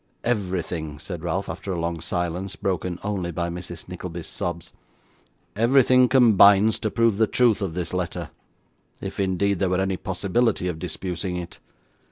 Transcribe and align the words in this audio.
'Everything,' 0.23 0.97
said 0.97 1.23
Ralph, 1.23 1.47
after 1.47 1.71
a 1.71 1.79
long 1.79 2.01
silence, 2.01 2.55
broken 2.55 2.97
only 3.03 3.29
by 3.29 3.51
Mrs 3.51 3.87
Nickleby's 3.87 4.25
sobs, 4.25 4.73
'everything 5.55 6.07
combines 6.09 6.79
to 6.79 6.89
prove 6.89 7.19
the 7.19 7.27
truth 7.27 7.61
of 7.61 7.75
this 7.75 7.93
letter, 7.93 8.31
if 8.99 9.19
indeed 9.19 9.59
there 9.59 9.69
were 9.69 9.79
any 9.79 9.97
possibility 9.97 10.67
of 10.67 10.79
disputing 10.79 11.37
it. 11.37 11.59